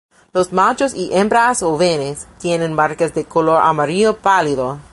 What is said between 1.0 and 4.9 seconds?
hembras jóvenes tienen marcas de color amarillo pálido.